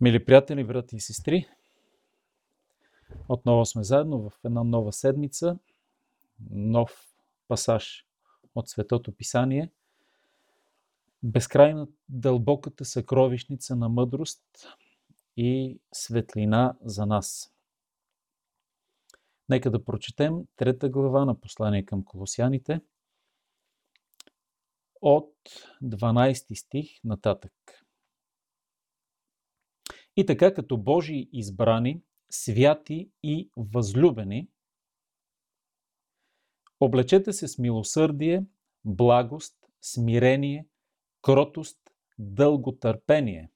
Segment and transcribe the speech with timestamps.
[0.00, 1.48] Мили приятели, брати и сестри,
[3.28, 5.58] отново сме заедно в една нова седмица,
[6.50, 7.16] нов
[7.48, 8.06] пасаж
[8.54, 9.70] от Светото Писание,
[11.22, 14.42] безкрайна дълбоката съкровищница на мъдрост
[15.36, 17.54] и светлина за нас.
[19.48, 22.80] Нека да прочетем трета глава на послание към колосяните
[25.00, 25.34] от
[25.82, 27.85] 12 стих нататък.
[30.16, 34.48] И така като Божии избрани, святи и възлюбени,
[36.80, 38.44] облечете се с милосърдие,
[38.84, 40.66] благост, смирение,
[41.22, 41.78] кротост,
[42.18, 43.50] дълготърпение.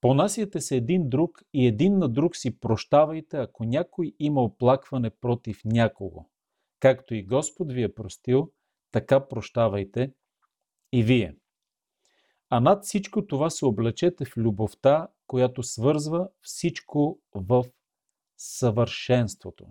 [0.00, 5.60] Понасяте се един друг и един на друг си прощавайте, ако някой има оплакване против
[5.64, 6.24] някого.
[6.80, 8.52] Както и Господ ви е простил,
[8.90, 10.12] така прощавайте
[10.92, 11.36] и вие.
[12.54, 17.64] А над всичко това се облечете в любовта, която свързва всичко в
[18.36, 19.66] съвършенството.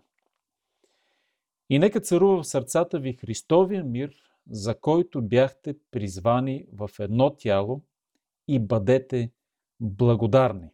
[1.69, 4.15] И нека царува в сърцата ви Христовия мир,
[4.49, 7.81] за който бяхте призвани в едно тяло
[8.47, 9.31] и бъдете
[9.79, 10.69] благодарни.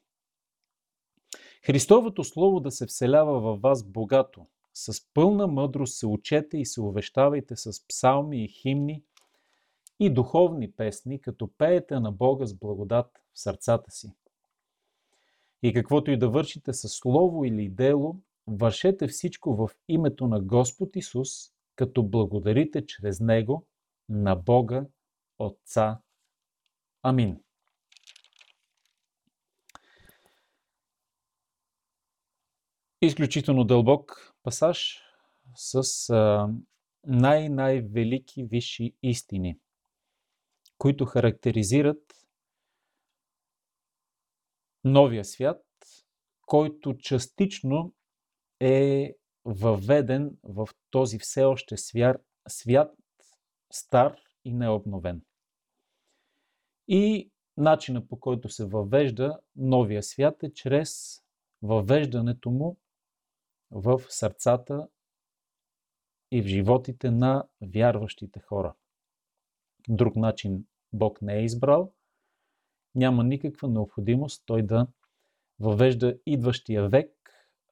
[1.65, 6.81] Христовото Слово да се вселява във вас богато, с пълна мъдрост се учете и се
[6.81, 9.03] увещавайте с псалми и химни
[9.99, 14.13] и духовни песни, като пеете на Бога с благодат в сърцата си.
[15.63, 20.95] И каквото и да вършите със слово или дело, вършете всичко в името на Господ
[20.95, 21.29] Исус,
[21.75, 23.67] като благодарите чрез Него
[24.09, 24.85] на Бога
[25.39, 26.01] Отца.
[27.03, 27.43] Амин.
[33.01, 35.03] Изключително дълбок пасаж
[35.55, 36.09] с
[37.07, 39.59] най-най-велики висши истини–
[40.79, 42.27] които характеризират
[44.83, 45.65] новия свят,
[46.41, 47.93] който частично
[48.59, 52.95] е въведен в този все още свят, свят
[53.71, 55.21] стар и необновен.
[56.87, 61.21] И начина по който се въвежда новия свят е чрез
[61.61, 62.77] въвеждането му
[63.71, 64.87] в сърцата
[66.31, 68.75] и в животите на вярващите хора.
[69.87, 71.93] Друг начин Бог не е избрал,
[72.95, 74.87] няма никаква необходимост той да
[75.59, 77.11] въвежда идващия век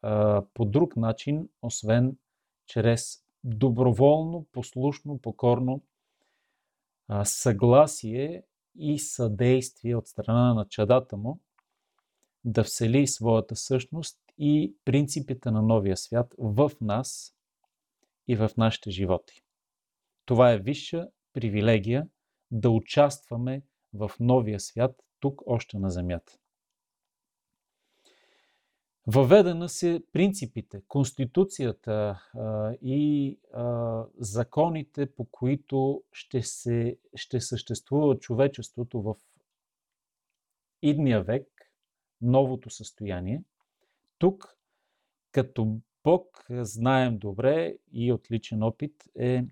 [0.01, 2.17] а, по друг начин, освен
[2.65, 5.83] чрез доброволно, послушно, покорно
[7.07, 8.43] а, съгласие
[8.75, 11.39] и съдействие от страна на чадата му
[12.43, 17.35] да всели своята същност и принципите на новия свят в нас
[18.27, 19.41] и в нашите животи.
[20.25, 21.07] Това е висша
[21.37, 22.07] привилегия
[22.51, 23.61] да участваме
[23.93, 26.37] в новия свят, тук още на Земята.
[29.07, 31.91] Въведена се принципите, конституцията
[32.33, 39.15] а, и а, законите, по които ще, се, ще съществува човечеството в
[40.81, 41.71] идния век,
[42.21, 43.43] новото състояние.
[44.17, 44.57] Тук,
[45.31, 49.43] като Бог, знаем добре и от личен опит, е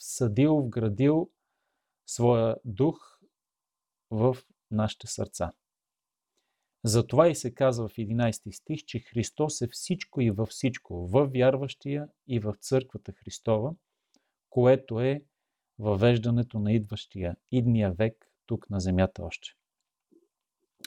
[0.00, 1.30] всъдил, вградил
[2.06, 3.20] своя дух
[4.10, 4.36] в
[4.70, 5.52] нашите сърца.
[6.84, 11.26] Затова и се казва в 11 стих, че Христос е всичко и във всичко, в
[11.26, 13.74] вярващия и в църквата Христова,
[14.50, 15.24] което е
[15.78, 19.48] въвеждането на идващия, идния век тук на земята още.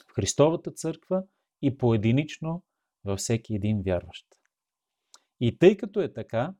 [0.08, 1.24] В Христовата църква
[1.62, 2.62] и поединично
[3.04, 4.26] във всеки един вярващ.
[5.40, 6.54] И тъй като е така,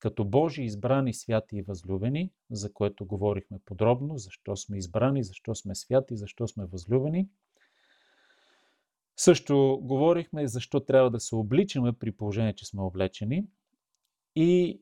[0.00, 5.74] като Божи избрани, святи и възлюбени, за което говорихме подробно, защо сме избрани, защо сме
[5.74, 7.28] святи, защо сме възлюбени.
[9.16, 13.46] Също говорихме защо трябва да се обличаме при положение, че сме облечени.
[14.36, 14.80] И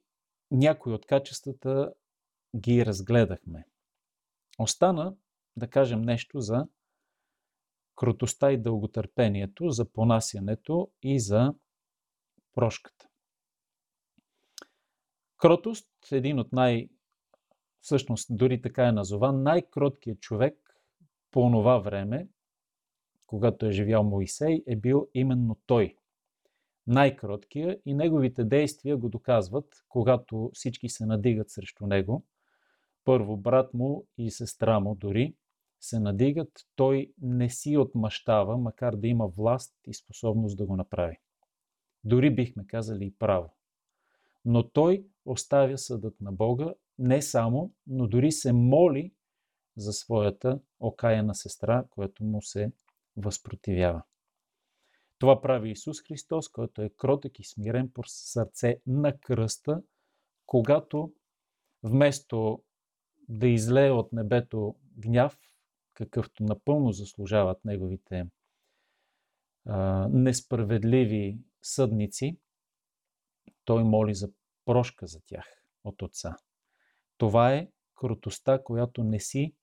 [0.50, 1.92] някои от качествата
[2.56, 3.64] ги разгледахме.
[4.58, 5.14] Остана
[5.56, 6.66] да кажем нещо за
[7.96, 11.54] крутостта и дълготърпението, за понасянето и за
[12.54, 13.07] прошката.
[15.38, 16.88] Кротост, един от най-
[17.80, 20.54] всъщност дори така е назован, най-кроткият човек
[21.30, 22.28] по това време,
[23.26, 25.96] когато е живял Моисей, е бил именно той.
[26.86, 32.24] Най-кроткия и неговите действия го доказват, когато всички се надигат срещу него.
[33.04, 35.34] Първо, брат му и сестра му дори
[35.80, 41.16] се надигат, той не си отмъщава, макар да има власт и способност да го направи.
[42.04, 43.57] Дори бихме казали и право
[44.50, 49.12] но той оставя съдът на Бога не само, но дори се моли
[49.76, 52.72] за своята окаяна сестра, която му се
[53.16, 54.02] възпротивява.
[55.18, 59.82] Това прави Исус Христос, който е кротък и смирен по сърце на кръста,
[60.46, 61.12] когато
[61.82, 62.62] вместо
[63.28, 65.38] да излее от небето гняв,
[65.94, 68.26] какъвто напълно заслужават неговите
[69.66, 72.38] а, несправедливи съдници,
[73.64, 74.30] той моли за
[74.68, 76.36] прошка за тях от Отца.
[77.16, 79.54] Това е крутостта, която не си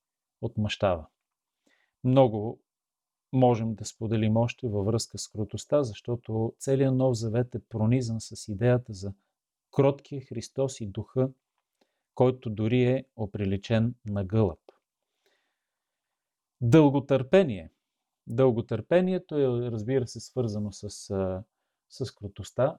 [0.41, 1.07] отмъщава.
[2.03, 2.59] Много
[3.33, 8.47] можем да споделим още във връзка с крутостта, защото целият Нов Завет е пронизан с
[8.47, 9.13] идеята за
[9.71, 11.29] кроткия Христос и Духа,
[12.15, 14.59] който дори е оприличен на гълъб.
[16.61, 17.71] Дълготърпение.
[18.27, 20.89] Дълготърпението е, разбира се, свързано с,
[21.89, 22.77] с крутостта.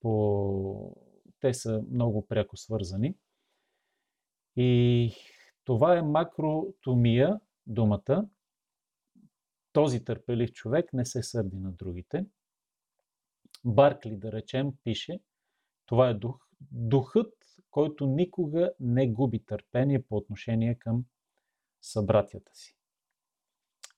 [0.00, 1.13] По...
[1.44, 3.14] Те са много пряко свързани.
[4.56, 5.12] И
[5.64, 8.28] това е макротомия, думата.
[9.72, 12.26] Този търпелив човек не се сърди на другите.
[13.64, 15.20] Баркли, да речем, пише,
[15.86, 17.32] това е дух, духът,
[17.70, 21.04] който никога не губи търпение по отношение към
[21.80, 22.76] събратята си.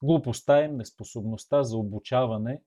[0.02, 2.62] Глупостта им, неспособността за обучаване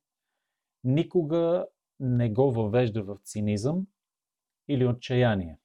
[0.83, 1.67] никога
[1.99, 3.87] не го въвежда в цинизъм
[4.69, 5.57] или отчаяние.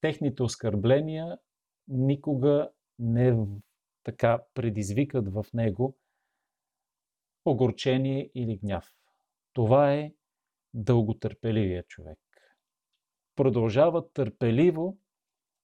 [0.00, 1.38] Техните оскърбления
[1.88, 3.36] никога не
[4.02, 5.96] така предизвикат в него
[7.44, 8.94] огорчение или гняв.
[9.52, 10.14] Това е
[10.74, 12.18] дълготърпеливия човек.
[13.36, 14.98] Продължава търпеливо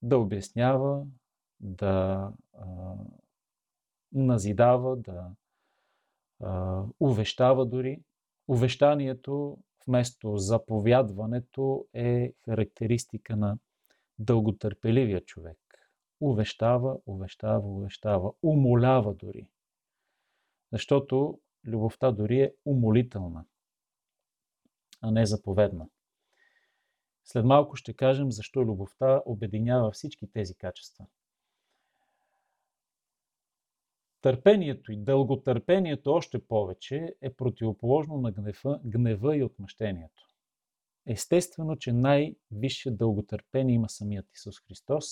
[0.03, 1.07] да обяснява,
[1.61, 2.95] да а,
[4.13, 5.31] назидава, да
[6.41, 8.03] а, увещава дори.
[8.49, 13.59] Увещанието вместо заповядването е характеристика на
[14.19, 15.59] дълготърпеливия човек.
[16.21, 19.49] Увещава, увещава, увещава, умолява дори.
[20.73, 23.45] Защото любовта дори е умолителна,
[25.01, 25.89] а не заповедна.
[27.25, 31.07] След малко ще кажем защо любовта обединява всички тези качества–
[34.21, 40.29] Търпението и дълготърпението още повече е противоположно на гнева, гнева и отмъщението.
[41.07, 45.05] Естествено, че най-висше дълготърпение има самият Исус Христос.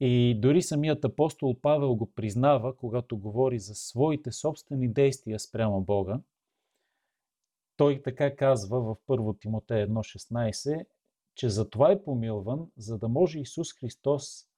[0.00, 6.20] И дори самият апостол Павел го признава, когато говори за своите собствени действия спрямо Бога.
[7.76, 10.86] Той така казва в 1 Тимотея 1.16,
[11.34, 14.49] че за това е помилван, за да може Исус Христос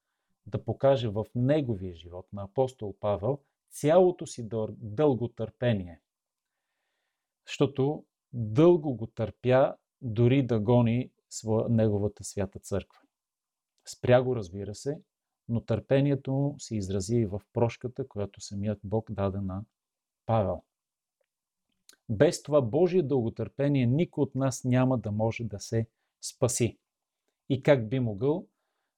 [0.47, 3.39] да покаже в неговия живот на апостол Павел
[3.71, 4.49] цялото си
[4.79, 6.01] дълго търпение.
[7.47, 13.01] Защото дълго го търпя дори да гони своя, неговата свята църква.
[13.89, 15.01] Спря го, разбира се,
[15.49, 19.65] но търпението му се изрази и в прошката, която самият Бог даде на
[20.27, 20.63] Павел.
[22.09, 25.87] Без това Божие дълготърпение никой от нас няма да може да се
[26.21, 26.79] спаси.
[27.49, 28.47] И как би могъл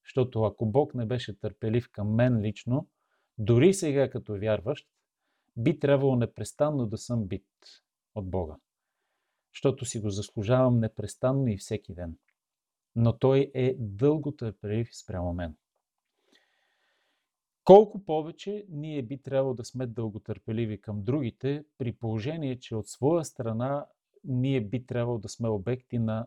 [0.05, 2.89] защото ако Бог не беше търпелив към мен лично,
[3.39, 4.89] дори сега като вярващ,
[5.57, 7.47] би трябвало непрестанно да съм бит
[8.15, 8.57] от Бога.
[9.55, 12.17] Защото си го заслужавам непрестанно и всеки ден.
[12.97, 15.57] Но Той е дълго търпелив спрямо мен.
[17.65, 23.25] Колко повече ние би трябвало да сме дълготърпеливи към другите, при положение, че от своя
[23.25, 23.87] страна
[24.25, 26.27] ние би трябвало да сме обекти на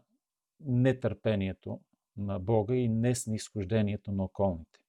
[0.59, 1.79] нетърпението
[2.17, 4.79] на Бога и не с нисхождението на околните.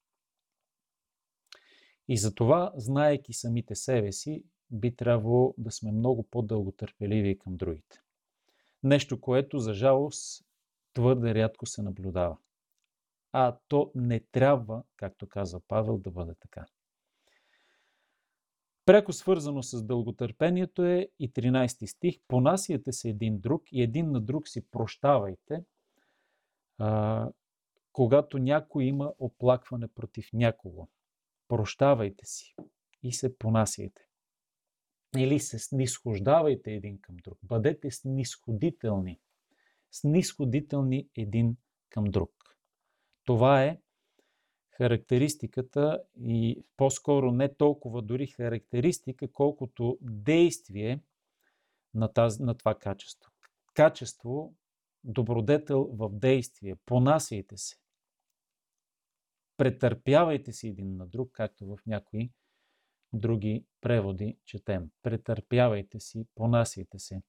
[2.08, 8.00] И затова, знаеки самите себе си, би трябвало да сме много по-дълго търпеливи към другите.
[8.82, 10.44] Нещо, което, за жалост,
[10.94, 12.38] твърде рядко се наблюдава.
[13.32, 16.66] А то не трябва, както каза Павел, да бъде така.
[18.88, 22.18] Преко свързано с дълготърпението е и 13 стих.
[22.28, 25.64] Понасяте се един друг и един на друг си прощавайте,
[26.78, 27.28] а,
[27.92, 30.88] когато някой има оплакване против някого.
[31.49, 32.54] Прощавайте си
[33.02, 34.02] и се понасяйте.
[35.16, 37.38] Или се снисхождавайте един към друг.
[37.42, 39.20] Бъдете снисходителни.
[39.90, 41.56] Снисходителни един
[41.90, 42.30] към друг.
[43.25, 43.80] Това е
[44.70, 51.00] характеристиката и по-скоро не толкова дори характеристика, колкото действие
[51.94, 53.32] на, тази, на това качество.
[53.75, 54.54] Качество,
[55.05, 56.76] добродетел в действие.
[56.87, 57.76] Понасяйте се.
[59.57, 62.31] Претърпявайте си един на друг, както в някои
[63.12, 64.90] други преводи четем.
[65.02, 67.23] Претърпявайте си, понасяйте се.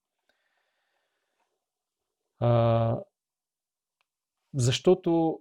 [2.40, 3.00] А,
[4.54, 5.40] защото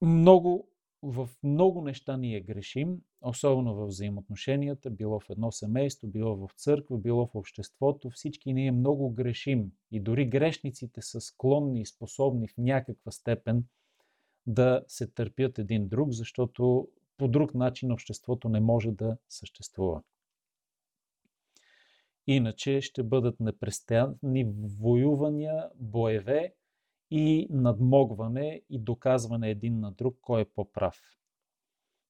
[0.00, 0.68] много
[1.04, 6.98] в много неща ние грешим, особено в взаимоотношенията, било в едно семейство, било в църква,
[6.98, 8.10] било в обществото.
[8.10, 13.64] Всички ние много грешим и дори грешниците са склонни и способни в някаква степен
[14.46, 20.02] да се търпят един друг, защото по друг начин обществото не може да съществува.
[22.26, 26.54] Иначе ще бъдат непрестанни воювания, боеве
[27.16, 31.00] и надмогване и доказване един на друг кой е по-прав.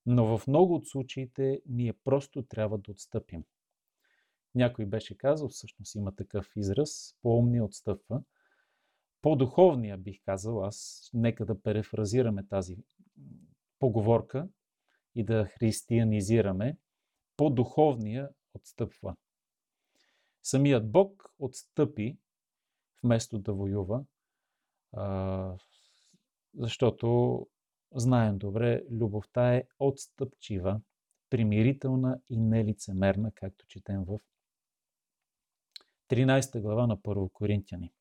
[0.06, 3.44] Но в много от случаите ние просто трябва да отстъпим.
[4.54, 8.22] Някой беше казал, всъщност има такъв израз, по-умния отстъпва.
[9.22, 12.76] По-духовния бих казал, аз нека да перефразираме тази
[13.78, 14.48] поговорка
[15.14, 16.78] и да християнизираме,
[17.36, 19.16] по-духовния отстъпва.
[20.42, 22.18] Самият Бог отстъпи,
[23.02, 24.04] вместо да воюва,
[26.58, 27.38] защото
[27.94, 30.80] знаем добре, любовта е отстъпчива,
[31.30, 34.18] примирителна и нелицемерна, както четем в
[36.10, 37.92] 13 глава на Първо Коринтияни.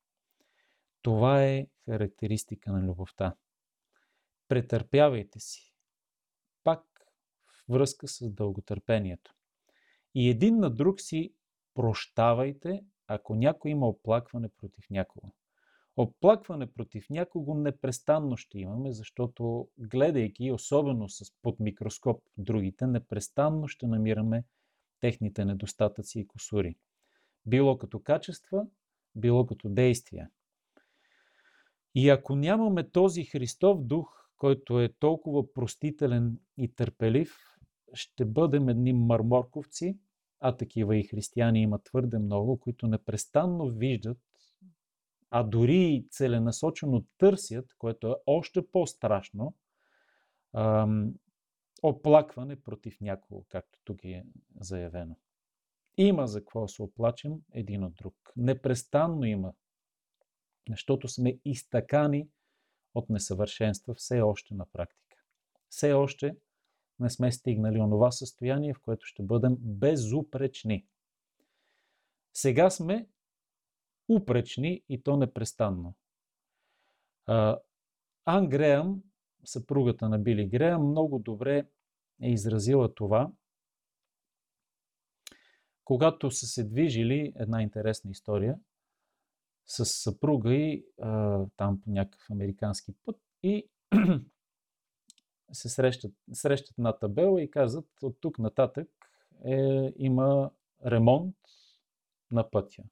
[1.02, 3.34] Това е характеристика на любовта.
[4.48, 5.74] Претърпявайте си.
[6.64, 6.82] Пак
[7.68, 9.34] връзка с дълготърпението.
[10.14, 11.34] И един на друг си
[11.74, 15.32] прощавайте, ако някой има оплакване против някого.
[15.96, 23.86] Оплакване против някого непрестанно ще имаме, защото гледайки, особено с под микроскоп другите, непрестанно ще
[23.86, 24.44] намираме
[25.00, 26.76] техните недостатъци и косури.
[27.46, 28.66] Било като качества,
[29.16, 30.30] било като действия.
[31.94, 37.36] И ако нямаме този Христов дух, който е толкова простителен и търпелив,
[37.94, 39.98] ще бъдем едни марморковци,
[40.40, 44.18] а такива и християни има твърде много, които непрестанно виждат
[45.30, 49.54] а дори целенасочено търсят, което е още по-страшно,
[51.82, 54.24] оплакване против някого, както тук е
[54.60, 55.16] заявено.
[55.96, 58.14] Има за какво се оплачем един от друг.
[58.36, 59.52] Непрестанно има,
[60.70, 62.28] защото сме изтъкани
[62.94, 65.16] от несъвършенства все още на практика.
[65.68, 66.36] Все още
[67.00, 70.86] не сме стигнали онова състояние, в което ще бъдем безупречни.
[72.34, 73.08] Сега сме
[74.08, 75.94] упречни и то непрестанно.
[78.26, 79.02] Ан Греъм,
[79.44, 81.66] съпругата на Били Греъм, много добре
[82.22, 83.32] е изразила това.
[85.84, 88.58] Когато са се движили, една интересна история,
[89.66, 90.86] с съпруга и
[91.56, 93.68] там по някакъв американски път и
[95.52, 98.88] се срещат, срещат на табела и казват от тук нататък
[99.44, 100.50] е, има
[100.86, 101.36] ремонт
[102.30, 102.82] на пътя.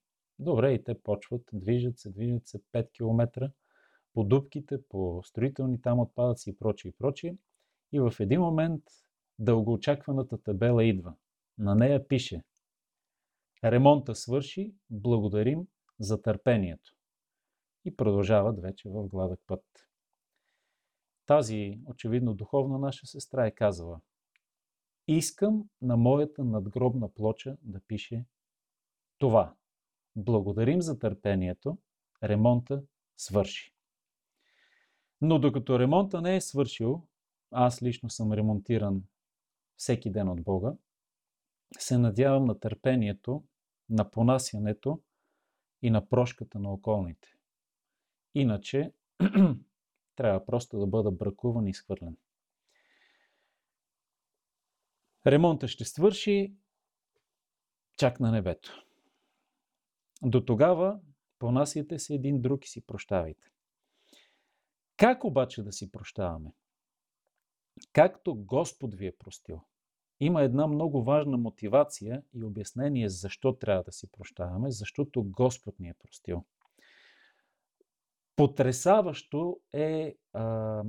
[0.42, 3.52] Добре, и те почват, движат се, движат се 5 км
[4.14, 7.36] по дубките, по строителни там отпадъци и прочие и прочие.
[7.92, 8.82] И в един момент
[9.38, 11.14] дългоочакваната табела идва.
[11.58, 12.42] На нея пише
[13.64, 15.66] Ремонта свърши, благодарим
[16.00, 16.96] за търпението.
[17.84, 19.64] И продължават вече в гладък път.
[21.26, 24.00] Тази, очевидно духовна наша сестра е казала
[25.08, 28.24] Искам на моята надгробна плоча да пише
[29.18, 29.54] това.
[30.16, 31.78] Благодарим за търпението,
[32.22, 32.82] ремонта
[33.16, 33.74] свърши.
[35.20, 37.06] Но докато ремонта не е свършил,
[37.50, 39.02] аз лично съм ремонтиран
[39.76, 40.72] всеки ден от Бога,
[41.78, 43.44] се надявам на търпението,
[43.88, 45.02] на понасянето
[45.82, 47.28] и на прошката на околните.
[48.34, 48.92] Иначе
[50.16, 52.16] трябва просто да бъда бракуван и изхвърлен.
[55.26, 56.54] Ремонта ще свърши
[57.96, 58.84] чак на небето.
[60.22, 61.00] До тогава
[61.38, 63.48] понасяйте се един друг и си прощавайте.
[64.96, 66.52] Как обаче да си прощаваме?
[67.92, 69.60] Както Господ ви е простил.
[70.20, 75.88] Има една много важна мотивация и обяснение защо трябва да си прощаваме, защото Господ ни
[75.88, 76.44] е простил.
[78.36, 80.82] Потресаващо е а,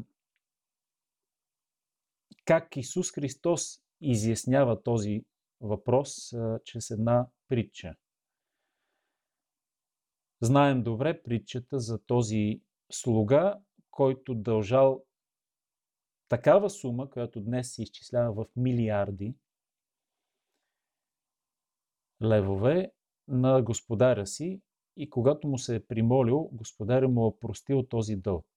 [2.46, 5.26] как Исус Христос изяснява този
[5.62, 7.96] въпрос а, чрез една притча.
[10.44, 13.60] Знаем добре притчата за този слуга,
[13.92, 15.04] който дължал
[16.30, 19.36] такава сума, която днес се изчислява в милиарди
[22.24, 22.92] левове
[23.28, 24.62] на господаря си
[24.98, 28.48] и когато му се е примолил, господаря му е простил този дълг.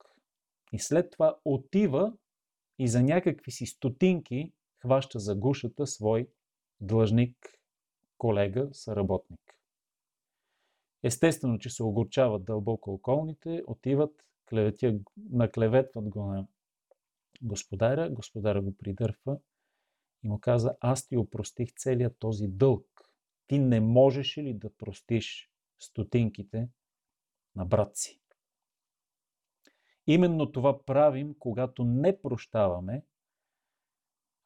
[0.72, 2.12] И след това отива
[2.78, 6.28] и за някакви си стотинки хваща за гушата свой
[6.80, 7.36] длъжник,
[8.18, 9.55] колега, съработник.
[11.06, 14.98] Естествено, че се огорчават дълбоко околните, отиват, клеветя,
[15.30, 16.46] наклеветват го на
[17.42, 19.38] господаря, господаря го придърпва
[20.22, 22.86] и му каза, аз ти опростих целият този дълг.
[23.46, 26.68] Ти не можеш ли да простиш стотинките
[27.56, 28.20] на брат си?
[30.06, 33.04] Именно това правим, когато не прощаваме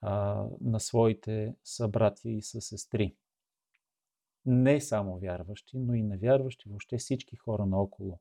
[0.01, 3.17] а, на своите събратия и съсестри.
[4.47, 8.21] Не само вярващи, но и невярващи, въобще всички хора наоколо.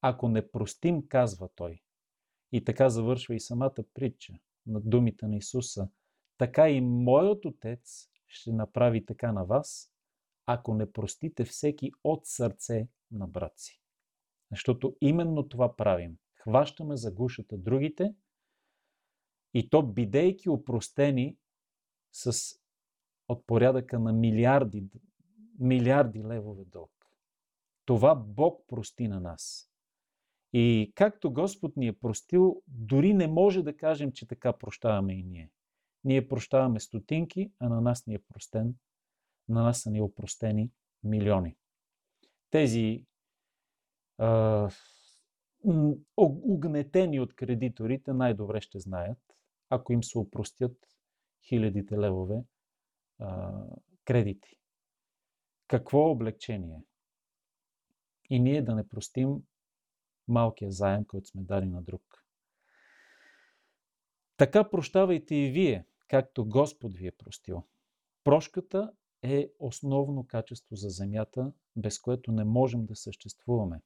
[0.00, 1.82] Ако не простим, казва той,
[2.52, 4.34] и така завършва и самата притча
[4.66, 5.88] на думите на Исуса,
[6.38, 9.92] така и моят Отец ще направи така на вас,
[10.46, 13.80] ако не простите всеки от сърце на брат си.
[14.50, 16.18] Защото именно това правим.
[16.34, 18.14] Хващаме за гушата другите
[19.54, 21.36] и то бидейки опростени
[22.12, 22.54] с
[23.28, 24.84] от порядъка на милиарди,
[25.58, 26.92] милиарди левове дълг.
[27.84, 29.70] Това Бог прости на нас.
[30.52, 35.22] И както Господ ни е простил, дори не може да кажем, че така прощаваме и
[35.22, 35.50] ние.
[36.04, 38.74] Ние прощаваме стотинки, а на нас ни е простен,
[39.48, 40.70] на нас са ни опростени
[41.04, 41.56] милиони.
[42.50, 43.04] Тези
[44.18, 44.70] а,
[46.16, 49.18] огнетени от кредиторите най-добре ще знаят,
[49.70, 50.76] ако им се опростят
[51.48, 52.44] хилядите левове
[53.18, 53.52] а,
[54.04, 54.56] кредити.
[55.66, 56.82] Какво облегчение?
[58.30, 59.42] И ние да не простим
[60.28, 62.02] малкия заем, който сме дали на друг.
[64.36, 67.66] Така прощавайте и вие, както Господ ви е простил.
[68.24, 68.92] Прошката
[69.22, 73.82] е основно качество за земята, без което не можем да съществуваме.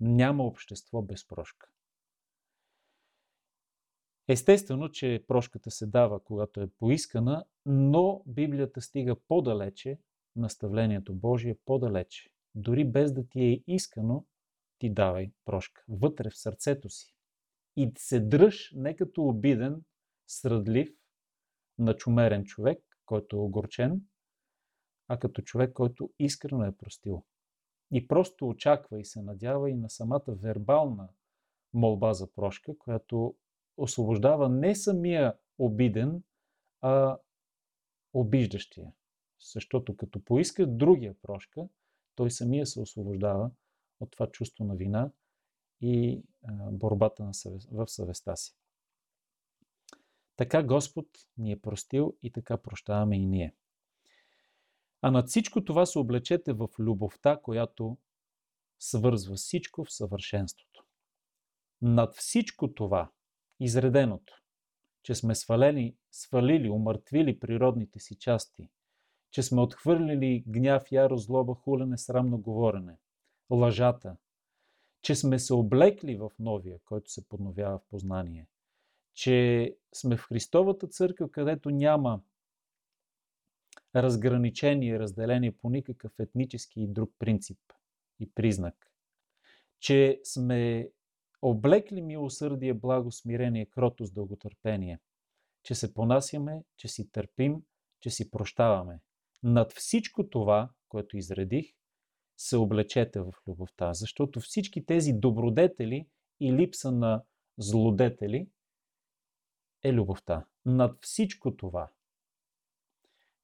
[0.00, 1.68] Няма общество без прошка.
[4.28, 9.98] Естествено, че прошката се дава, когато е поискана, но Библията стига по-далече,
[10.36, 12.30] наставлението Божие по-далече.
[12.54, 14.26] Дори без да ти е искано,
[14.78, 15.84] ти давай прошка.
[15.88, 17.14] Вътре в сърцето си.
[17.76, 19.84] И се дръж не като обиден,
[20.26, 20.90] срадлив,
[21.78, 24.00] начумерен човек, който е огорчен,
[25.08, 27.24] а като човек, който искрено е простил.
[27.92, 31.08] И просто очаква и се надява и на самата вербална
[31.72, 33.36] молба за прошка, която
[33.76, 36.22] освобождава не самия обиден,
[36.80, 37.18] а
[38.12, 38.92] обиждащия.
[39.40, 41.68] Защото като поиска другия прошка,
[42.14, 43.50] той самия се освобождава
[44.00, 45.10] от това чувство на вина
[45.80, 46.22] и
[46.70, 47.30] борбата
[47.70, 48.56] в съвестта си.
[50.36, 51.06] Така Господ
[51.38, 53.54] ни е простил и така прощаваме и ние.
[55.02, 57.98] А над всичко това се облечете в любовта, която
[58.78, 60.84] свързва всичко в съвършенството.
[61.82, 63.10] Над всичко това,
[63.60, 64.42] изреденото,
[65.02, 68.68] че сме свалени, свалили, умъртвили природните си части,
[69.34, 72.96] че сме отхвърлили гняв, яро, злоба, хулене, срамно говорене,
[73.50, 74.16] лъжата,
[75.02, 78.46] че сме се облекли в новия, който се подновява в познание,
[79.14, 82.20] че сме в Христовата църква, където няма
[83.96, 87.58] разграничение, разделение по никакъв етнически и друг принцип
[88.20, 88.92] и признак,
[89.80, 90.90] че сме
[91.42, 94.98] облекли милосърдие, благо, смирение, кротост, дълготърпение,
[95.62, 97.62] че се понасяме, че си търпим,
[98.00, 99.00] че си прощаваме.
[99.44, 101.74] Над всичко това, което изредих,
[102.36, 106.08] се облечете в любовта, защото всички тези добродетели
[106.40, 107.22] и липса на
[107.58, 108.48] злодетели
[109.82, 110.46] е любовта.
[110.66, 111.90] Над всичко това.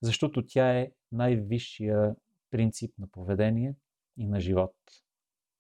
[0.03, 2.17] Защото тя е най-висшия
[2.51, 3.75] принцип на поведение
[4.17, 4.77] и на живот.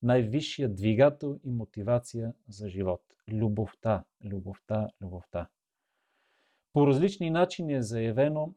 [0.03, 3.03] Най-висшия двигател и мотивация за живот.
[3.29, 5.49] Любовта, любовта, любовта.
[6.73, 8.55] По различни начини е заявено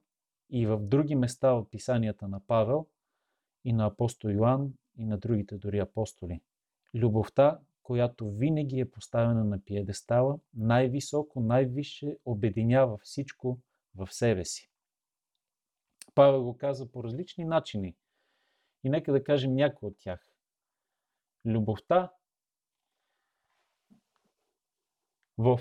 [0.50, 2.88] и в други места от писанията на Павел–
[3.64, 6.42] и на апостол Йоанн и на другите дори апостоли.
[6.94, 13.60] Любовта, която винаги е поставена на пиедестала, най-високо, най-висше обединява всичко
[13.96, 14.70] в себе си.
[16.16, 17.96] Павел го каза по различни начини.
[18.84, 20.30] И нека да кажем някои от тях.
[21.46, 22.12] Любовта
[25.38, 25.60] в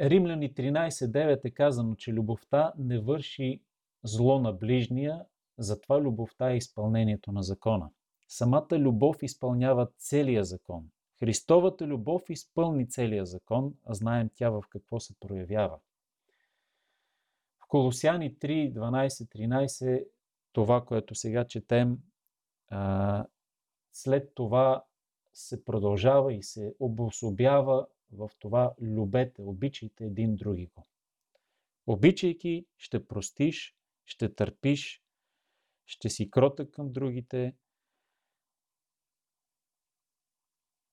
[0.00, 3.62] Римляни 13.9 е казано, че любовта не върши
[4.06, 5.24] зло на ближния,
[5.58, 7.90] затова любовта е изпълнението на закона.
[8.28, 10.88] Самата любов изпълнява целия закон.
[11.18, 15.78] Христовата любов изпълни целия закон, а знаем тя в какво се проявява.
[17.58, 20.06] В Колосяни 3, 12, 13,
[20.52, 21.98] това, което сега четем,
[23.92, 24.84] след това
[25.32, 30.86] се продължава и се обособява в това любете, обичайте един други го.
[31.86, 33.75] Обичайки, ще простиш,
[34.06, 35.02] ще търпиш,
[35.86, 37.56] ще си кротък към другите.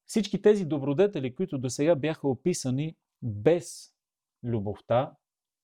[0.05, 3.93] Всички тези добродетели, които до сега бяха описани без
[4.43, 5.15] любовта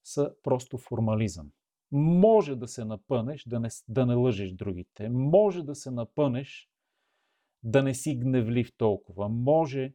[0.03, 1.51] са просто формализъм.
[1.91, 5.09] Може да се напънеш, да не, да не лъжеш другите.
[5.09, 6.69] Може да се напънеш,
[7.63, 9.29] да не си гневлив толкова.
[9.29, 9.93] Може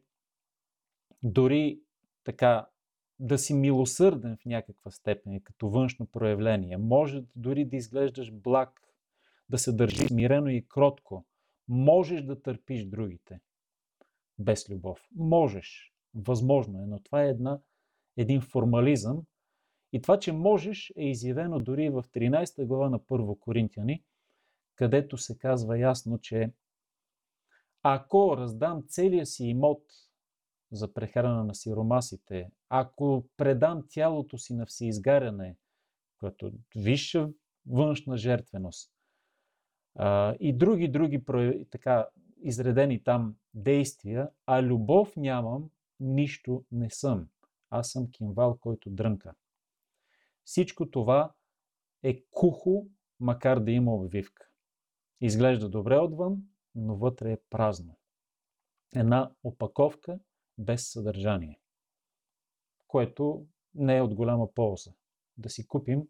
[1.23, 1.81] дори
[2.23, 2.67] така
[3.19, 6.77] да си милосърден в някаква степен, като външно проявление.
[6.77, 8.81] Може дори да изглеждаш благ,
[9.49, 11.25] да се държи смирено и кротко.
[11.67, 13.39] Можеш да търпиш другите
[14.39, 15.07] без любов.
[15.15, 15.93] Можеш.
[16.15, 17.59] Възможно е, но това е една,
[18.17, 19.23] един формализъм.
[19.93, 24.03] И това, че можеш, е изявено дори в 13 глава на 1 Коринтияни,
[24.75, 26.51] където се казва ясно, че
[27.83, 29.83] ако раздам целия си имот
[30.75, 35.57] за прехрана на сиромасите, ако предам тялото си на всеизгаряне,
[36.19, 37.29] което висша
[37.67, 38.91] външна жертвеност,
[39.95, 41.23] а, и други, други
[41.71, 42.07] така
[42.41, 47.27] изредени там действия, а любов нямам, нищо не съм.
[47.69, 49.33] Аз съм кимвал, който дрънка.
[50.43, 51.33] Всичко това
[52.03, 52.87] е кухо,
[53.19, 54.47] макар да има обвивка.
[55.21, 56.43] Изглежда добре отвън,
[56.75, 57.97] но вътре е празно.
[58.95, 60.19] Една опаковка
[60.57, 61.59] без съдържание,
[62.87, 64.91] което не е от голяма полза.
[65.37, 66.07] Да си купим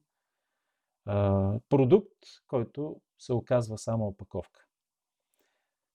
[1.05, 4.65] а, продукт, който се оказва само опаковка.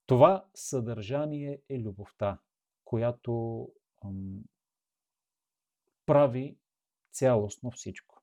[0.07, 2.39] Това съдържание е любовта,
[2.85, 3.69] която
[4.05, 4.45] ам,
[6.07, 6.57] прави
[7.13, 8.23] цялостно всичко.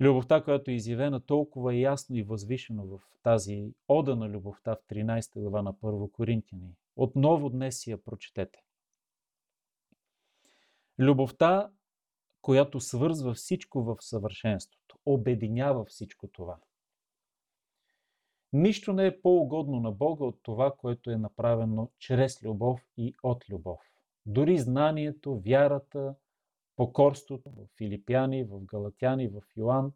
[0.00, 5.40] Любовта, която е изявена толкова ясно и възвишено в тази ода на любовта в 13
[5.40, 6.76] глава на Първо Коринтияни.
[7.00, 8.58] Отново днес си я прочетете.
[10.98, 11.70] Любовта,
[12.42, 16.58] която свързва всичко в съвършенството, обединява всичко това–
[18.52, 23.50] Нищо не е по-угодно на Бога от това, което е направено чрез любов и от
[23.50, 23.80] любов.
[24.26, 26.14] Дори знанието, вярата,
[26.76, 29.92] покорството в Филипяни, в Галатяни, в Йоан,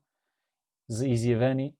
[0.88, 1.74] за изявени,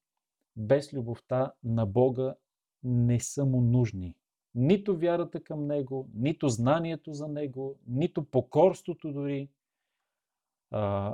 [0.57, 2.35] без любовта на Бога
[2.83, 4.15] не са му нужни.
[4.55, 9.49] Нито вярата към Него, нито знанието за Него, нито покорството дори,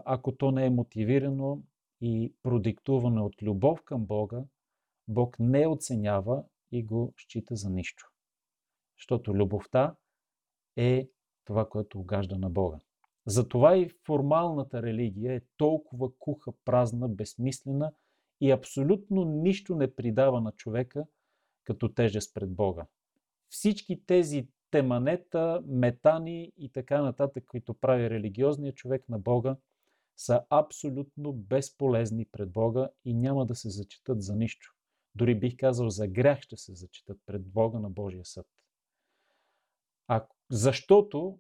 [0.05, 1.63] ако то не е мотивирано
[2.01, 4.45] и продиктувано от любов към Бога,
[5.09, 8.11] Бог не оценява и го счита за нищо.
[8.99, 9.95] Защото любовта
[10.77, 11.09] е
[11.45, 12.79] това, което угажда на Бога.
[13.27, 17.93] Затова и формалната религия е толкова куха, празна, безсмислена
[18.41, 21.05] и абсолютно нищо не придава на човека
[21.65, 22.87] като тежест пред Бога.
[23.51, 29.57] Всички тези теманета, метани и така нататък, които прави религиозният човек на Бога,
[30.17, 34.75] са абсолютно безполезни пред Бога и няма да се зачитат за нищо.
[35.15, 38.47] Дори бих казал, за грях ще се зачитат пред Бога на Божия съд.
[40.09, 41.39] А, защото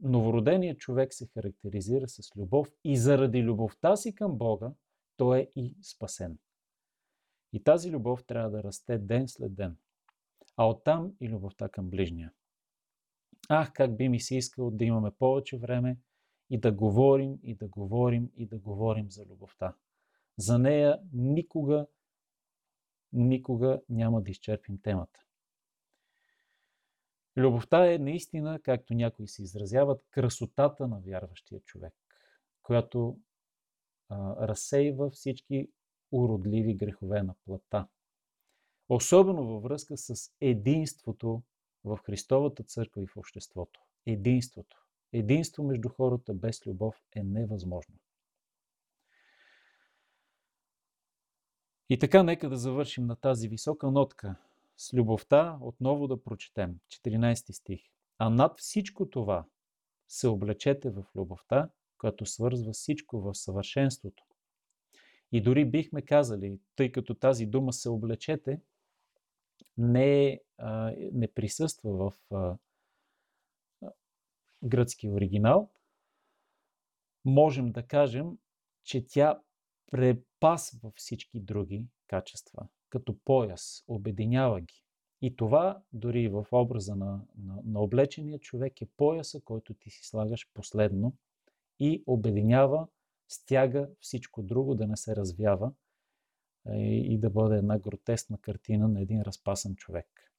[0.00, 4.72] новороденият човек се характеризира с любов и заради любовта си към Бога,
[5.16, 6.38] той е и спасен.
[7.52, 9.76] И тази любов трябва да расте ден след ден.
[10.56, 12.32] А оттам и любовта към ближния.
[13.48, 15.98] Ах, как би ми се искало да имаме повече време
[16.50, 19.74] и да говорим, и да говорим, и да говорим за любовта.
[20.38, 21.86] За нея никога
[23.14, 25.20] никога няма да изчерпим темата.
[27.36, 31.94] Любовта е наистина, както някои се изразяват, красотата на вярващия човек,
[32.62, 33.18] която
[34.08, 35.68] а, разсейва всички
[36.12, 37.86] уродливи грехове на плата.
[38.88, 41.42] Особено във връзка с единството
[41.84, 43.80] в Христовата църква и в обществото.
[44.06, 44.84] Единството.
[45.12, 47.94] Единство между хората без любов е невъзможно.
[51.88, 54.36] И така, нека да завършим на тази висока нотка.
[54.76, 57.80] С любовта отново да прочетем 14 стих.
[58.18, 59.44] А над всичко това
[60.08, 61.68] се облечете в любовта,
[61.98, 64.24] която свързва всичко в съвършенството.
[65.32, 68.60] И дори бихме казали, тъй като тази дума се облечете,
[69.78, 70.40] не,
[71.12, 72.58] не присъства в
[74.62, 75.70] гръцки оригинал,
[77.24, 78.38] можем да кажем,
[78.84, 79.40] че тя
[79.90, 84.84] препасва всички други качества, като пояс, обединява ги.
[85.22, 90.06] И това, дори в образа на, на, на облечения човек, е пояса, който ти си
[90.06, 91.16] слагаш последно
[91.78, 92.86] и обединява,
[93.28, 95.72] стяга всичко друго да не се развява
[96.72, 100.32] и да бъде една гротесна картина на един разпасан човек.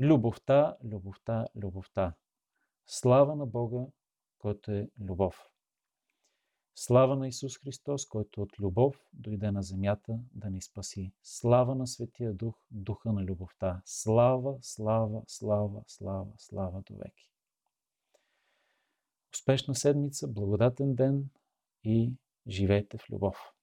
[0.00, 2.14] Любовта, любовта, любовта.
[2.86, 3.86] Слава на Бога,
[4.38, 5.50] който е любов.
[6.74, 11.12] Слава на Исус Христос, който от любов дойде на земята да ни спаси.
[11.22, 13.82] Слава на Светия Дух, Духа на любовта.
[13.84, 17.30] Слава, слава, слава, слава, слава до веки.
[19.34, 21.30] Успешна седмица, благодатен ден
[21.84, 22.12] и
[22.48, 23.55] живейте в любов!